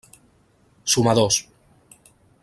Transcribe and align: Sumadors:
Sumadors: 0.93 1.35